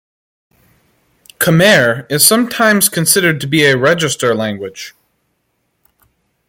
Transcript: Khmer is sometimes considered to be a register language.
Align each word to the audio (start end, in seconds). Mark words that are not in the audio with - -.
Khmer 1.37 2.11
is 2.11 2.25
sometimes 2.25 2.89
considered 2.89 3.39
to 3.39 3.45
be 3.45 3.65
a 3.65 3.77
register 3.77 4.33
language. 4.33 4.95